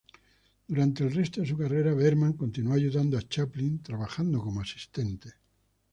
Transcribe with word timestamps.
Durante 0.67 1.03
el 1.03 1.13
resto 1.13 1.41
de 1.41 1.47
su 1.47 1.55
carrera, 1.55 1.93
Bergman 1.93 2.33
continuó 2.33 2.73
ayudando 2.73 3.19
a 3.19 3.21
Chaplin, 3.21 3.83
trabajando 3.83 4.41
como 4.41 4.59
asistente. 4.61 5.29